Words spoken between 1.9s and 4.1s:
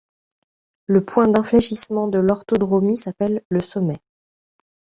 de l'orthodromie s'appelle le sommet.